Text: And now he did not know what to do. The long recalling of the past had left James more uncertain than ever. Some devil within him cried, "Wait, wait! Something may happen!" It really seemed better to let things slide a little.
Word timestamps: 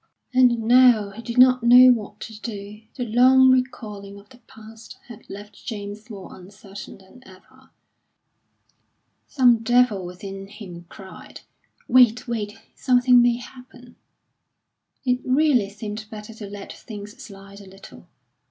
And 0.33 0.63
now 0.63 1.11
he 1.11 1.21
did 1.21 1.37
not 1.37 1.61
know 1.61 1.91
what 1.91 2.19
to 2.21 2.41
do. 2.41 2.81
The 2.95 3.05
long 3.05 3.51
recalling 3.51 4.19
of 4.19 4.29
the 4.29 4.39
past 4.47 4.97
had 5.09 5.29
left 5.29 5.63
James 5.63 6.09
more 6.09 6.35
uncertain 6.35 6.97
than 6.97 7.21
ever. 7.23 7.69
Some 9.27 9.57
devil 9.61 10.03
within 10.03 10.47
him 10.47 10.85
cried, 10.89 11.41
"Wait, 11.87 12.27
wait! 12.27 12.57
Something 12.73 13.21
may 13.21 13.37
happen!" 13.37 13.95
It 15.05 15.19
really 15.23 15.69
seemed 15.69 16.07
better 16.09 16.33
to 16.33 16.47
let 16.49 16.73
things 16.73 17.21
slide 17.21 17.61
a 17.61 17.69
little. 17.69 18.07